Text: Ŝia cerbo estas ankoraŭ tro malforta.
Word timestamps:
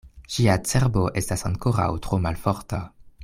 Ŝia 0.35 0.53
cerbo 0.69 1.03
estas 1.21 1.45
ankoraŭ 1.51 1.87
tro 2.07 2.21
malforta. 2.27 2.81